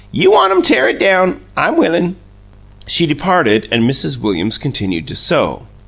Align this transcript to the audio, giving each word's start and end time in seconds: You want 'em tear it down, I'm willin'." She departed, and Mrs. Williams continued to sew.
You 0.11 0.31
want 0.31 0.51
'em 0.51 0.63
tear 0.63 0.89
it 0.89 0.97
down, 0.97 1.41
I'm 1.55 1.75
willin'." 1.77 2.15
She 2.87 3.05
departed, 3.05 3.67
and 3.71 3.83
Mrs. 3.87 4.19
Williams 4.19 4.57
continued 4.57 5.07
to 5.09 5.15
sew. 5.15 5.67